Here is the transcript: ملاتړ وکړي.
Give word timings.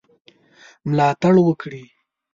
ملاتړ 0.87 1.33
وکړي. 1.47 1.83